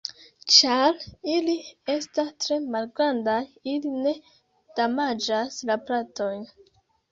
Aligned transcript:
Ĉar 0.53 0.95
ili 1.33 1.53
esta 1.95 2.25
tre 2.45 2.57
malgrandaj 2.77 3.37
ili 3.75 3.93
ne 4.07 4.15
damaĝas 4.83 5.63
la 5.73 5.81
plantojn. 5.87 6.45